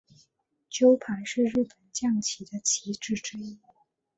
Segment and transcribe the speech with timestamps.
[0.67, 3.59] 鸠盘是日本将棋的棋子之一。